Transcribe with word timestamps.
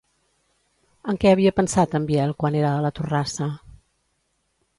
En 1.13 1.19
què 1.23 1.33
havia 1.33 1.51
pensat 1.59 1.93
en 1.99 2.07
Biel 2.13 2.33
quan 2.41 2.59
era 2.63 2.73
a 2.79 2.81
la 2.87 2.93
torrassa? 3.01 3.51